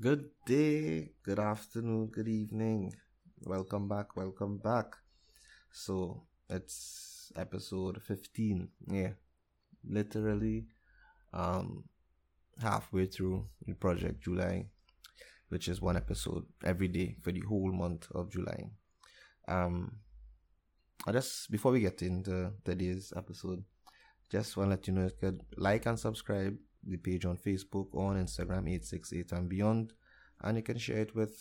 Good 0.00 0.30
day, 0.46 1.10
good 1.24 1.40
afternoon, 1.40 2.06
good 2.06 2.28
evening. 2.28 2.94
Welcome 3.40 3.88
back, 3.88 4.16
welcome 4.16 4.58
back. 4.58 4.94
So, 5.72 6.22
it's 6.48 7.32
episode 7.34 8.00
15. 8.00 8.68
Yeah. 8.86 9.14
Literally 9.84 10.66
um 11.34 11.82
halfway 12.62 13.06
through 13.06 13.46
the 13.66 13.74
project 13.74 14.22
July, 14.22 14.66
which 15.48 15.66
is 15.66 15.82
one 15.82 15.96
episode 15.96 16.46
every 16.64 16.86
day 16.86 17.16
for 17.20 17.32
the 17.32 17.40
whole 17.40 17.72
month 17.72 18.06
of 18.12 18.30
July. 18.30 18.70
Um 19.48 19.96
I 21.08 21.10
just 21.10 21.50
before 21.50 21.72
we 21.72 21.80
get 21.80 22.02
into 22.02 22.52
today's 22.64 23.12
episode, 23.16 23.64
just 24.30 24.56
want 24.56 24.68
to 24.68 24.76
let 24.76 24.86
you 24.86 24.92
know 24.94 25.04
you 25.06 25.10
could 25.20 25.42
like 25.56 25.86
and 25.86 25.98
subscribe 25.98 26.56
the 26.84 26.96
page 26.96 27.24
on 27.24 27.36
Facebook 27.36 27.94
on 27.94 28.16
Instagram 28.16 28.68
868 28.68 29.32
and 29.32 29.48
beyond. 29.48 29.92
And 30.40 30.56
you 30.56 30.62
can 30.62 30.78
share 30.78 30.98
it 30.98 31.14
with 31.14 31.36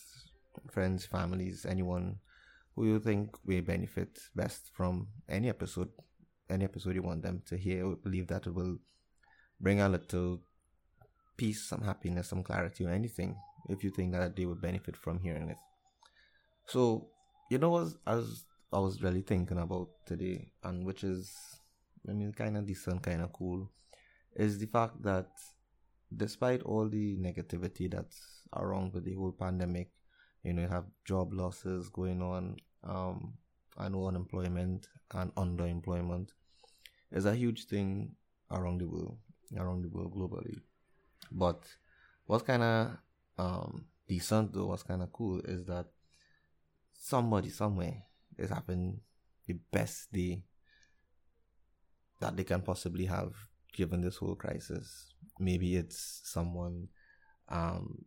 friends, 0.72 1.06
families, 1.06 1.66
anyone 1.66 2.18
who 2.76 2.86
you 2.86 3.00
think 3.00 3.36
will 3.46 3.62
benefit 3.62 4.20
best 4.36 4.72
from 4.74 5.08
any 5.30 5.50
episode, 5.50 5.90
any 6.50 6.66
episode 6.66 6.96
you 6.96 7.04
want 7.04 7.22
them 7.22 7.42
to 7.48 7.58
hear. 7.58 7.88
We 7.88 7.96
believe 7.96 8.28
that 8.28 8.48
it 8.48 8.54
will 8.54 8.78
bring 9.60 9.82
a 9.82 9.90
little 9.90 10.42
peace, 11.36 11.64
some 11.64 11.82
happiness, 11.82 12.30
some 12.30 12.44
clarity, 12.44 12.86
or 12.86 12.90
anything 12.90 13.36
if 13.70 13.84
you 13.84 13.90
think 13.90 14.14
that 14.14 14.36
they 14.36 14.46
would 14.46 14.62
benefit 14.62 14.96
from 14.96 15.20
hearing 15.20 15.50
it. 15.50 15.58
So, 16.66 17.10
you 17.50 17.58
know 17.58 17.76
I 18.06 18.16
was, 18.16 18.46
I 18.74 18.80
was 18.80 19.02
really 19.02 19.22
thinking 19.22 19.60
about 19.60 19.90
today, 20.06 20.52
and 20.64 20.86
which 20.86 21.04
is, 21.04 21.34
I 22.10 22.14
mean, 22.14 22.34
kind 22.34 22.58
of 22.58 22.66
decent, 22.66 23.04
kind 23.04 23.22
of 23.22 23.32
cool, 23.34 23.70
is 24.38 24.60
the 24.60 24.68
fact 24.68 25.02
that 25.04 25.28
despite 26.16 26.62
all 26.62 26.88
the 26.88 27.18
negativity 27.18 27.92
that's 27.92 28.44
around 28.56 28.94
with 28.94 29.04
the 29.04 29.14
whole 29.14 29.34
pandemic, 29.34 29.92
you 30.44 30.54
know, 30.54 30.62
you 30.62 30.68
have 30.70 30.86
job 31.06 31.34
losses 31.34 31.90
going 31.90 32.22
on, 32.22 32.56
um, 32.84 33.34
and 33.78 33.96
unemployment 33.96 34.88
and 35.14 35.34
underemployment 35.36 36.30
is 37.12 37.26
a 37.26 37.36
huge 37.36 37.66
thing 37.66 38.16
around 38.52 38.80
the 38.80 38.88
world, 38.88 39.18
around 39.58 39.84
the 39.84 39.90
world 39.90 40.14
globally. 40.16 40.60
But 41.32 41.64
what's 42.26 42.44
kind 42.44 42.64
of 42.64 42.98
um, 43.38 43.86
decent 44.08 44.54
though, 44.54 44.68
what's 44.68 44.84
kind 44.84 45.02
of 45.02 45.12
cool 45.12 45.42
is 45.42 45.66
that 45.66 45.88
somebody 46.94 47.50
somewhere 47.50 48.04
is 48.38 48.50
having 48.50 49.00
the 49.46 49.54
best 49.72 50.12
day 50.12 50.44
that 52.20 52.36
they 52.36 52.44
can 52.44 52.62
possibly 52.62 53.06
have 53.06 53.34
given 53.74 54.02
this 54.02 54.18
whole 54.18 54.36
crisis. 54.36 55.14
Maybe 55.40 55.76
it's 55.76 56.22
someone 56.24 56.88
um, 57.50 58.06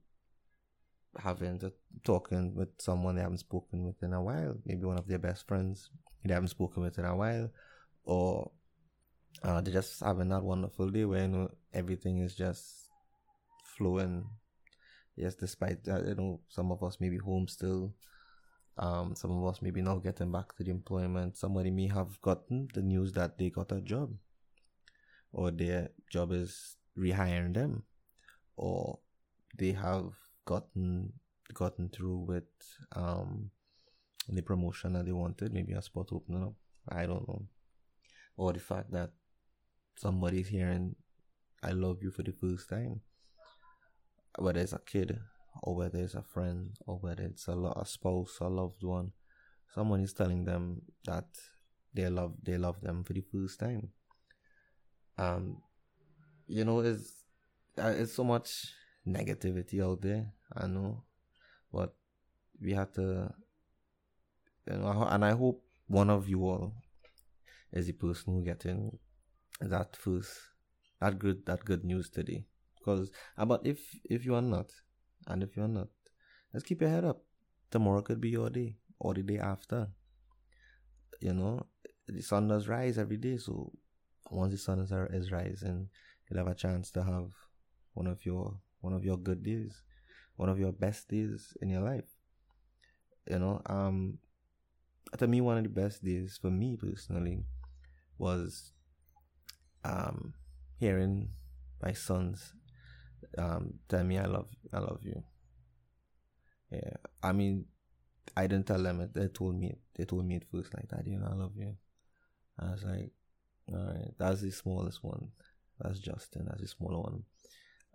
having 1.19 1.59
to 1.61 1.73
talking 2.05 2.55
with 2.55 2.69
someone 2.79 3.17
they 3.17 3.23
haven't 3.23 3.39
spoken 3.39 3.85
with 3.85 4.03
in 4.03 4.13
a 4.13 4.23
while, 4.23 4.57
maybe 4.65 4.85
one 4.85 4.99
of 4.99 5.07
their 5.07 5.19
best 5.19 5.47
friends 5.47 5.91
they 6.25 6.35
haven't 6.35 6.49
spoken 6.49 6.83
with 6.83 6.99
in 6.99 7.05
a 7.05 7.17
while, 7.17 7.51
or 8.05 8.51
uh, 9.43 9.61
they're 9.61 9.73
just 9.73 10.01
having 10.01 10.29
that 10.29 10.43
wonderful 10.43 10.91
day 10.91 11.05
where 11.05 11.23
you 11.23 11.29
know 11.29 11.49
everything 11.73 12.19
is 12.19 12.35
just 12.35 12.91
flowing. 13.77 14.25
Yes, 15.17 15.35
despite 15.35 15.85
that, 15.85 16.07
you 16.07 16.15
know, 16.15 16.41
some 16.49 16.71
of 16.73 16.83
us 16.83 16.99
may 17.01 17.09
be 17.09 17.19
home 17.19 17.49
still. 17.49 17.95
Um, 18.79 19.15
some 19.15 19.31
of 19.31 19.45
us 19.47 19.61
maybe 19.61 19.83
not 19.83 20.03
getting 20.03 20.33
back 20.33 20.57
to 20.57 20.65
the 20.65 20.71
employment. 20.71 21.37
Somebody 21.37 21.71
may 21.71 21.89
have 21.89 22.21
gotten 22.23 22.69
the 22.73 22.81
news 22.81 23.13
that 23.13 23.37
they 23.37 23.51
got 23.51 23.73
a 23.73 23.81
job, 23.81 24.15
or 25.33 25.51
their 25.51 25.91
job 26.11 26.33
is 26.33 26.77
rehiring 26.99 27.55
them, 27.55 27.85
or 28.57 28.99
they 29.57 29.73
have 29.73 30.13
gotten 30.45 31.13
gotten 31.53 31.89
through 31.89 32.19
with 32.19 32.45
um 32.95 33.51
the 34.29 34.43
promotion 34.43 34.93
that 34.93 35.07
they 35.07 35.13
wanted, 35.13 35.53
maybe 35.53 35.73
a 35.73 35.83
spot 35.83 36.09
opening 36.13 36.45
up. 36.45 36.55
I 36.89 37.07
don't 37.07 37.27
know. 37.27 37.47
Or 38.37 38.53
the 38.53 38.61
fact 38.61 38.93
that 38.93 39.11
somebody's 39.97 40.49
hearing 40.49 40.95
I 41.63 41.73
love 41.73 41.99
you 42.03 42.11
for 42.11 42.23
the 42.23 42.33
first 42.33 42.69
time. 42.69 43.01
Whether 44.39 44.61
it's 44.61 44.73
a 44.73 44.79
kid 44.79 45.19
or 45.63 45.75
whether 45.75 45.99
it's 45.99 46.15
a 46.15 46.23
friend 46.23 46.77
or 46.87 46.99
whether 46.99 47.25
it's 47.25 47.49
a, 47.49 47.53
a 47.53 47.85
spouse, 47.85 48.39
a 48.41 48.49
loved 48.49 48.83
one, 48.83 49.13
someone 49.75 50.01
is 50.01 50.13
telling 50.13 50.45
them 50.45 50.83
that 51.05 51.27
they 51.93 52.09
love 52.09 52.35
they 52.43 52.57
love 52.57 52.81
them 52.81 53.05
for 53.05 53.13
the 53.13 53.25
first 53.33 53.59
time. 53.59 53.91
Um, 55.21 55.61
you 56.49 56.65
know, 56.65 56.81
it's 56.81 57.13
uh, 57.79 57.93
it's 57.95 58.15
so 58.15 58.25
much 58.25 58.73
negativity 59.07 59.85
out 59.85 60.01
there. 60.01 60.33
I 60.57 60.67
know, 60.67 61.05
but 61.73 61.95
we 62.61 62.73
have 62.73 62.93
to, 62.93 63.31
you 64.67 64.77
know, 64.79 65.07
and 65.11 65.25
I 65.25 65.33
hope 65.33 65.63
one 65.89 66.09
of 66.09 66.27
you 66.29 66.43
all 66.45 66.73
is 67.73 67.87
the 67.87 67.93
person 67.93 68.35
who 68.35 68.43
getting 68.43 68.99
that 69.61 69.95
first, 69.95 70.33
that 71.01 71.19
good, 71.19 71.45
that 71.45 71.67
good 71.67 71.85
news 71.85 72.09
today. 72.09 72.47
Because, 72.79 73.11
uh, 73.37 73.45
but 73.45 73.61
if 73.65 73.79
if 74.05 74.25
you 74.25 74.35
are 74.35 74.43
not, 74.43 74.73
and 75.27 75.43
if 75.43 75.55
you 75.55 75.65
are 75.65 75.69
not, 75.69 75.89
let's 76.55 76.65
keep 76.65 76.81
your 76.81 76.91
head 76.91 77.05
up. 77.05 77.23
Tomorrow 77.71 78.01
could 78.01 78.23
be 78.23 78.31
your 78.31 78.49
day, 78.49 78.79
or 78.99 79.13
the 79.13 79.23
day 79.23 79.39
after. 79.39 79.89
You 81.21 81.35
know, 81.35 81.67
the 82.09 82.23
sun 82.23 82.49
does 82.49 82.69
rise 82.69 82.97
every 82.97 83.19
day, 83.19 83.37
so 83.37 83.71
once 84.31 84.53
the 84.53 84.59
sun 84.59 84.81
is, 84.81 84.93
is 84.93 85.33
rising, 85.33 85.89
you'll 86.29 86.39
have 86.39 86.49
a 86.49 86.55
chance 86.55 86.91
to 86.93 87.03
have 87.03 87.31
one 87.95 88.07
of 88.07 88.25
your 88.25 88.57
one 88.81 88.93
of 88.95 89.05
your 89.05 89.17
good 89.19 89.43
days, 89.43 89.83
one 90.37 90.49
of 90.49 90.59
your 90.59 90.73
best 90.73 91.09
days 91.09 91.57
in 91.63 91.69
your 91.71 91.83
life. 91.83 92.09
You 93.29 93.39
know, 93.39 93.63
um, 93.67 94.19
to 95.19 95.27
me, 95.27 95.41
one 95.41 95.59
of 95.59 95.63
the 95.65 95.69
best 95.71 96.05
days 96.05 96.39
for 96.41 96.51
me 96.51 96.77
personally 96.77 97.45
was 98.19 98.73
um 99.85 100.35
hearing 100.79 101.29
my 101.83 101.93
sons 101.93 102.55
um 103.39 103.75
tell 103.89 104.05
me 104.05 104.19
I 104.19 104.27
love 104.27 104.49
I 104.73 104.79
love 104.79 105.01
you. 105.03 105.23
Yeah, 106.71 106.97
I 107.23 107.33
mean, 107.33 107.67
I 108.37 108.47
didn't 108.47 108.67
tell 108.67 108.83
them 108.83 109.01
it. 109.01 109.15
They 109.15 109.29
told 109.29 109.57
me 109.57 109.75
They 109.97 110.05
told 110.05 110.27
me 110.27 110.37
it 110.37 110.45
first, 110.53 110.75
like, 110.75 110.89
Daddy, 110.89 111.13
you 111.13 111.19
know, 111.19 111.29
I 111.31 111.35
love 111.35 111.53
you. 111.57 111.77
I 112.59 112.73
was 112.73 112.85
like, 112.85 113.13
all 113.73 113.87
right, 113.87 114.13
that's 114.19 114.41
the 114.41 114.51
smallest 114.51 115.03
one. 115.03 115.29
That's 115.81 115.99
Justin. 115.99 116.47
That's 116.47 116.61
the 116.61 116.69
smaller 116.69 117.01
one. 117.01 117.23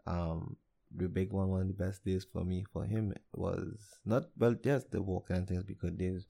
Um, 0.07 0.57
the 0.95 1.07
big 1.07 1.31
one, 1.33 1.49
one 1.49 1.61
of 1.61 1.67
the 1.67 1.73
best 1.73 2.05
days 2.05 2.25
for 2.31 2.43
me, 2.43 2.65
for 2.71 2.85
him, 2.85 3.13
was 3.33 3.75
not, 4.05 4.25
well, 4.37 4.55
yes, 4.63 4.83
the 4.89 5.01
walking 5.01 5.35
and 5.35 5.47
things 5.47 5.63
be 5.63 5.73
good 5.73 5.97
days, 5.97 6.25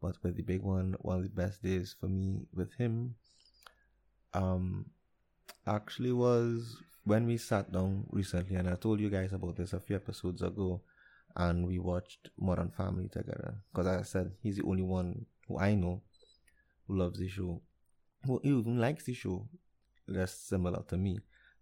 but 0.00 0.16
with 0.22 0.36
the 0.36 0.42
big 0.42 0.62
one, 0.62 0.96
one 1.00 1.18
of 1.18 1.22
the 1.22 1.28
best 1.28 1.62
days 1.62 1.94
for 2.00 2.06
me 2.06 2.46
with 2.54 2.72
him, 2.74 3.14
um, 4.34 4.86
actually 5.66 6.12
was 6.12 6.76
when 7.04 7.26
we 7.26 7.36
sat 7.36 7.70
down 7.72 8.04
recently, 8.10 8.56
and 8.56 8.68
I 8.68 8.74
told 8.74 9.00
you 9.00 9.10
guys 9.10 9.32
about 9.32 9.56
this 9.56 9.72
a 9.72 9.80
few 9.80 9.96
episodes 9.96 10.42
ago, 10.42 10.82
and 11.36 11.66
we 11.66 11.78
watched 11.78 12.30
Modern 12.38 12.70
Family 12.70 13.08
together. 13.08 13.54
Because 13.70 13.86
I 13.86 14.02
said 14.02 14.32
he's 14.42 14.56
the 14.56 14.64
only 14.64 14.82
one 14.82 15.26
who 15.46 15.58
I 15.58 15.74
know 15.74 16.02
who 16.86 16.98
loves 16.98 17.18
the 17.18 17.28
show, 17.28 17.60
who 18.26 18.40
even 18.42 18.78
likes 18.78 19.04
the 19.04 19.14
show, 19.14 19.48
just 20.12 20.48
similar 20.48 20.82
to 20.88 20.96
me. 20.96 21.18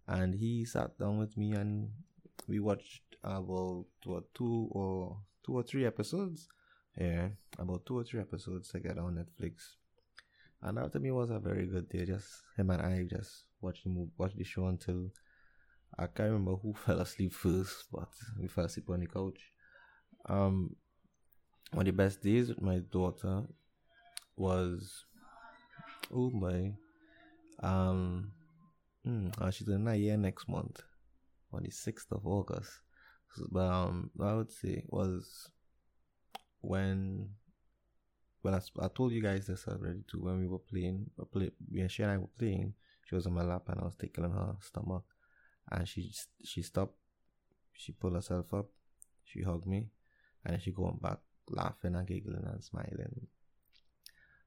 And 0.07 0.35
he 0.35 0.65
sat 0.65 0.97
down 0.99 1.17
with 1.17 1.35
me 1.37 1.53
and 1.53 1.89
we 2.47 2.59
watched 2.59 3.01
about 3.23 3.85
what 4.05 4.33
two 4.33 4.69
or 4.71 5.17
two 5.45 5.53
or 5.53 5.63
three 5.63 5.85
episodes. 5.85 6.47
Yeah, 6.97 7.29
about 7.59 7.85
two 7.85 7.97
or 7.97 8.03
three 8.03 8.21
episodes 8.21 8.69
together 8.69 9.01
on 9.01 9.15
Netflix. 9.15 9.75
And 10.61 10.77
that 10.77 10.93
to 10.93 10.99
me 10.99 11.11
was 11.11 11.29
a 11.29 11.39
very 11.39 11.67
good 11.67 11.89
day. 11.89 12.05
Just 12.05 12.27
him 12.57 12.69
and 12.69 12.81
I 12.81 13.03
just 13.03 13.45
watched 13.61 13.83
the 13.83 14.29
the 14.35 14.43
show 14.43 14.67
until 14.67 15.11
I 15.97 16.07
can't 16.07 16.31
remember 16.31 16.55
who 16.55 16.73
fell 16.85 17.01
asleep 17.01 17.33
first, 17.33 17.85
but 17.91 18.09
we 18.39 18.47
fell 18.47 18.65
asleep 18.65 18.89
on 18.89 19.01
the 19.01 19.07
couch. 19.07 19.51
Um, 20.27 20.75
one 21.71 21.87
of 21.87 21.95
the 21.95 22.03
best 22.03 22.21
days 22.21 22.49
with 22.49 22.61
my 22.61 22.79
daughter 22.79 23.43
was 24.35 25.05
oh 26.13 26.29
my 26.31 26.71
um 27.61 28.31
mm, 29.05 29.53
she's 29.53 29.67
in 29.67 29.87
a 29.87 29.95
year 29.95 30.17
next 30.17 30.47
month 30.47 30.81
on 31.53 31.63
the 31.63 31.69
6th 31.69 32.11
of 32.11 32.25
August. 32.27 32.71
But 33.51 33.67
um, 33.67 34.11
I 34.21 34.33
would 34.33 34.51
say 34.51 34.83
was 34.87 35.49
when 36.61 37.29
when 38.41 38.53
I, 38.53 38.59
I 38.79 38.87
told 38.87 39.11
you 39.11 39.21
guys 39.21 39.47
this 39.47 39.67
already 39.67 40.03
too. 40.09 40.23
When 40.23 40.39
we 40.39 40.47
were 40.47 40.59
playing, 40.59 41.09
we 41.17 41.25
play, 41.25 41.51
when 41.69 41.89
she 41.89 42.03
and 42.03 42.11
I 42.11 42.17
were 42.17 42.29
playing, 42.37 42.73
she 43.05 43.15
was 43.15 43.25
on 43.25 43.33
my 43.33 43.43
lap 43.43 43.63
and 43.67 43.81
I 43.81 43.85
was 43.85 43.95
tickling 43.95 44.31
her 44.31 44.55
stomach, 44.61 45.03
and 45.71 45.87
she 45.87 46.11
she 46.43 46.61
stopped, 46.61 46.95
she 47.73 47.91
pulled 47.91 48.15
herself 48.15 48.53
up, 48.53 48.67
she 49.23 49.41
hugged 49.41 49.65
me, 49.67 49.89
and 50.45 50.53
then 50.53 50.61
she 50.61 50.71
going 50.71 50.99
back 51.01 51.17
laughing 51.49 51.95
and 51.95 52.07
giggling 52.07 52.45
and 52.45 52.63
smiling. 52.63 53.27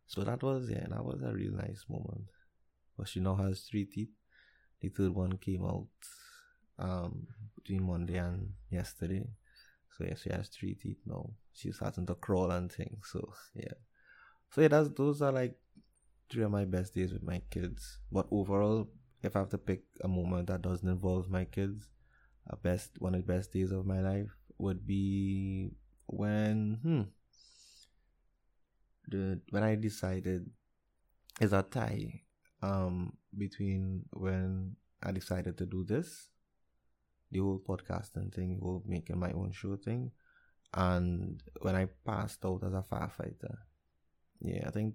So 0.09 0.23
that 0.23 0.43
was 0.43 0.71
yeah, 0.71 0.87
that 0.89 1.05
was 1.05 1.23
a 1.23 1.33
real 1.33 1.53
nice 1.53 1.85
moment. 1.89 2.25
But 2.97 3.09
she 3.09 3.21
now 3.21 3.37
has 3.37 3.61
three 3.61 3.85
teeth. 3.85 4.09
The 4.81 4.89
third 4.89 5.15
one 5.15 5.37
came 5.39 5.65
out 5.65 5.89
um, 6.79 7.29
between 7.57 7.85
Monday 7.87 8.17
and 8.17 8.55
yesterday. 8.71 9.25
So 9.97 10.05
yeah, 10.05 10.15
she 10.17 10.31
has 10.31 10.49
three 10.49 10.75
teeth 10.75 10.99
now. 11.07 11.31
She's 11.53 11.77
starting 11.77 12.07
to 12.07 12.15
crawl 12.15 12.51
and 12.51 12.73
things. 12.73 13.09
So 13.13 13.35
yeah. 13.55 13.79
So 14.51 14.63
yeah, 14.63 14.69
that's 14.69 14.89
those 14.91 15.23
are 15.23 15.33
like 15.33 15.57
three 16.31 16.45
of 16.45 16.51
my 16.51 16.65
best 16.65 16.95
days 16.95 17.13
with 17.13 17.23
my 17.23 17.43
kids. 17.51 17.99
But 18.11 18.27
overall, 18.31 18.89
if 19.23 19.37
I 19.37 19.41
have 19.41 19.51
to 19.51 19.59
pick 19.59 19.83
a 20.03 20.09
moment 20.09 20.49
that 20.49 20.63
doesn't 20.63 20.89
involve 20.89 21.31
my 21.31 21.45
kids, 21.45 21.89
a 22.49 22.57
best 22.57 22.93
one 22.99 23.15
of 23.15 23.27
the 23.27 23.33
best 23.33 23.53
days 23.53 23.73
of 23.73 23.87
my 23.87 24.01
life 24.01 24.31
would 24.59 24.87
be 24.87 25.73
when 26.07 26.79
hmm 26.83 27.03
the 29.09 29.41
when 29.51 29.63
I 29.63 29.75
decided 29.75 30.51
is 31.41 31.53
a 31.53 31.63
tie 31.63 32.23
um 32.63 33.17
between 33.37 34.05
when 34.13 34.77
I 35.03 35.13
decided 35.13 35.57
to 35.59 35.67
do 35.67 35.85
this, 35.85 36.29
the 37.31 37.39
whole 37.39 37.63
podcasting 37.67 38.35
thing, 38.35 38.59
whole 38.61 38.83
making 38.87 39.19
my 39.19 39.31
own 39.33 39.53
show 39.53 39.77
thing, 39.77 40.11
and 40.75 41.43
when 41.63 41.77
I 41.77 41.87
passed 42.05 42.45
out 42.45 42.63
as 42.65 42.73
a 42.75 42.85
firefighter. 42.91 43.57
Yeah, 44.41 44.65
I 44.67 44.71
think 44.71 44.95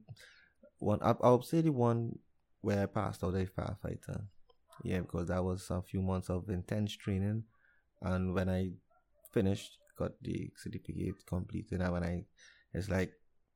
one 0.80 1.00
I, 1.02 1.16
I 1.24 1.32
would 1.32 1.46
say 1.46 1.62
the 1.62 1.72
one 1.72 2.20
where 2.62 2.84
I 2.84 2.86
passed 2.86 3.24
out 3.24 3.36
as 3.36 3.48
a 3.48 3.62
firefighter. 3.62 4.24
Yeah, 4.84 5.02
because 5.02 5.28
that 5.28 5.44
was 5.44 5.70
a 5.70 5.82
few 5.82 6.02
months 6.02 6.30
of 6.30 6.50
intense 6.50 6.98
training, 6.98 7.44
and 8.02 8.34
when 8.34 8.50
I 8.50 8.72
finished, 9.32 9.78
got 9.98 10.12
the 10.22 10.52
certificate 10.58 11.26
completed, 11.28 11.82
and 11.82 11.94
when 11.94 12.04
I, 12.04 12.26
it's 12.74 12.90
like, 12.90 13.14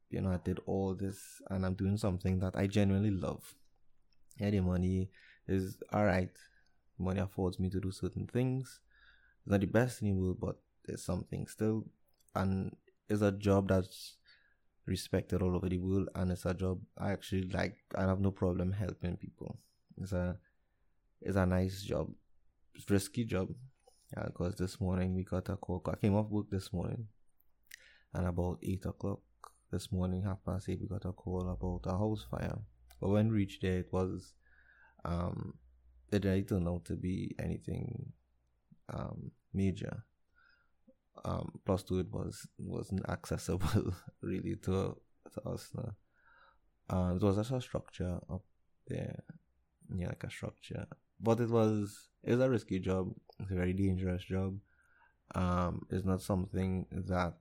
you 0.10 0.22
know, 0.22 0.32
I 0.32 0.38
did 0.38 0.60
all 0.66 0.94
this, 0.94 1.42
and 1.50 1.66
I'm 1.66 1.74
doing 1.74 1.98
something 1.98 2.40
that 2.40 2.56
I 2.56 2.68
genuinely 2.68 3.12
love. 3.12 3.56
Yeah, 4.40 4.52
the 4.52 4.62
money 4.62 5.10
is 5.48 5.78
alright. 5.94 6.32
Money 6.98 7.20
affords 7.20 7.60
me 7.60 7.70
to 7.70 7.80
do 7.80 7.92
certain 7.92 8.28
things. 8.28 8.80
It's 9.42 9.52
not 9.52 9.62
the 9.62 9.68
best 9.68 10.02
in 10.02 10.10
the 10.10 10.14
world, 10.14 10.38
but 10.40 10.58
it's 10.88 11.04
something 11.04 11.48
still, 11.48 11.86
and 12.36 12.76
it's 13.10 13.22
a 13.22 13.32
job 13.32 13.70
that's 13.70 14.18
respected 14.88 15.42
all 15.42 15.56
over 15.56 15.68
the 15.68 15.78
world 15.78 16.08
and 16.16 16.32
it's 16.32 16.46
a 16.46 16.54
job 16.54 16.80
I 16.98 17.12
actually 17.12 17.50
like 17.50 17.78
I 17.96 18.04
have 18.04 18.22
no 18.22 18.32
problem 18.32 18.72
helping 18.72 19.18
people. 19.18 19.60
It's 20.02 20.14
a 20.14 20.38
it's 21.22 21.36
a 21.36 21.46
nice 21.46 21.84
job. 21.84 22.10
It's 22.74 22.90
risky 22.90 23.26
job. 23.26 23.50
Yeah, 24.16 24.24
because 24.28 24.56
this 24.56 24.80
morning 24.80 25.14
we 25.14 25.26
got 25.26 25.50
a 25.50 25.58
call. 25.58 25.84
I 25.88 25.96
came 25.98 26.16
off 26.16 26.30
work 26.30 26.50
this 26.50 26.72
morning 26.72 27.08
and 28.14 28.26
about 28.26 28.60
eight 28.64 28.86
o'clock 28.86 29.20
this 29.72 29.92
morning, 29.92 30.24
half 30.24 30.44
past 30.46 30.70
eight, 30.70 30.80
we 30.82 30.88
got 30.88 31.06
a 31.06 31.12
call 31.12 31.50
about 31.50 31.92
a 31.92 31.98
house 31.98 32.26
fire. 32.30 32.60
But 33.00 33.10
when 33.10 33.30
we 33.30 33.38
reached 33.38 33.62
there 33.62 33.80
it 33.80 33.92
was 33.92 34.34
um 35.06 35.54
it 36.12 36.20
didn't 36.20 36.48
turn 36.48 36.68
out 36.68 36.86
to 36.86 36.96
be 36.96 37.36
anything 37.40 38.14
um 38.90 39.32
major 39.54 40.04
um, 41.26 41.60
plus 41.66 41.84
two 41.84 42.00
it 42.00 42.12
was 42.12 42.48
wasn't 42.58 43.08
accessible 43.10 43.94
really 44.22 44.56
to 44.56 44.98
to 45.34 45.50
us 45.50 45.70
now. 45.76 45.94
Uh, 46.90 47.16
it 47.16 47.22
was 47.22 47.36
just 47.36 47.52
a 47.52 47.60
structure 47.60 48.18
up 48.30 48.44
there, 48.88 49.24
yeah, 49.94 50.08
like 50.08 50.24
a 50.24 50.30
structure. 50.30 50.88
But 51.20 51.40
it 51.42 51.50
was 51.50 52.10
it's 52.24 52.42
a 52.42 52.50
risky 52.50 52.80
job. 52.80 53.14
It's 53.40 53.52
a 53.52 53.56
very 53.56 53.74
dangerous 53.74 54.24
job. 54.24 54.58
Um, 55.36 55.86
it's 55.90 56.06
not 56.06 56.22
something 56.22 56.86
that 56.92 57.34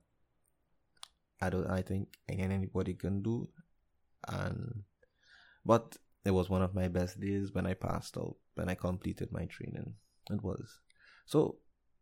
I 1.41 1.49
don't. 1.49 1.67
I 1.67 1.81
think 1.81 2.09
again 2.27 2.51
anybody 2.51 2.93
can 2.93 3.21
do, 3.21 3.47
and 4.27 4.83
but 5.65 5.97
it 6.25 6.31
was 6.31 6.49
one 6.49 6.61
of 6.61 6.73
my 6.73 6.87
best 6.87 7.19
days 7.19 7.53
when 7.53 7.67
I 7.67 7.73
passed 7.73 8.17
out 8.17 8.35
when 8.55 8.69
I 8.69 8.75
completed 8.75 9.31
my 9.31 9.45
training. 9.45 9.93
It 10.29 10.43
was 10.43 10.79
so 11.25 11.57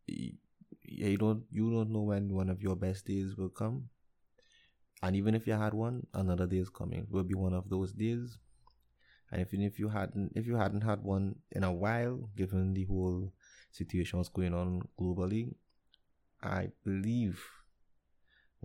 you 0.06 1.18
don't 1.18 1.44
you 1.50 1.70
don't 1.70 1.90
know 1.90 2.02
when 2.02 2.34
one 2.34 2.48
of 2.48 2.62
your 2.62 2.76
best 2.76 3.06
days 3.06 3.36
will 3.36 3.48
come. 3.48 3.88
And 5.02 5.14
even 5.14 5.34
if 5.34 5.46
you 5.46 5.52
had 5.52 5.74
one, 5.74 6.06
another 6.14 6.46
day 6.46 6.56
is 6.56 6.70
coming. 6.70 7.06
Will 7.10 7.24
be 7.24 7.34
one 7.34 7.52
of 7.52 7.68
those 7.68 7.92
days. 7.92 8.38
And 9.30 9.40
even 9.40 9.62
if 9.62 9.78
you 9.78 9.88
hadn't 9.88 10.32
if 10.34 10.46
you 10.46 10.56
hadn't 10.56 10.82
had 10.82 11.02
one 11.02 11.36
in 11.52 11.64
a 11.64 11.72
while, 11.72 12.30
given 12.36 12.72
the 12.72 12.84
whole 12.84 13.32
situation 13.70 14.18
was 14.18 14.28
going 14.28 14.54
on 14.54 14.82
globally, 14.98 15.54
I 16.42 16.68
believe 16.84 17.42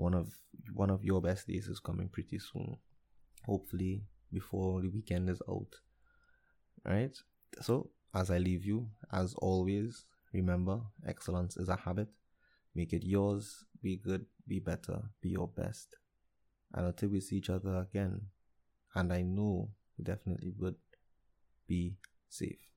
one 0.01 0.13
of 0.13 0.27
one 0.74 0.89
of 0.89 1.03
your 1.03 1.21
best 1.21 1.48
days 1.48 1.68
is 1.68 1.80
coming 1.80 2.09
pretty 2.09 2.39
soon. 2.39 2.77
Hopefully 3.45 4.03
before 4.31 4.81
the 4.81 4.89
weekend 4.89 5.30
is 5.30 5.42
out. 5.50 5.74
Right? 6.86 7.15
So 7.62 7.92
as 8.13 8.31
I 8.31 8.38
leave 8.38 8.65
you, 8.65 8.88
as 9.12 9.33
always, 9.36 10.06
Remember, 10.33 10.80
excellence 11.06 11.57
is 11.57 11.68
a 11.68 11.75
habit. 11.75 12.07
Make 12.74 12.94
it 12.94 13.03
yours. 13.03 13.65
Be 13.81 13.98
good, 13.98 14.25
be 14.48 14.59
better, 14.59 15.01
be 15.21 15.30
your 15.30 15.48
best. 15.48 15.95
And 16.74 16.88
until 16.88 17.09
we 17.09 17.19
see 17.19 17.38
each 17.38 17.50
other 17.50 17.75
again, 17.75 18.21
and 18.95 19.12
I 19.12 19.24
know 19.24 19.71
we 19.97 20.06
definitely 20.06 20.54
would, 20.57 20.75
be 21.68 21.95
safe. 22.30 22.70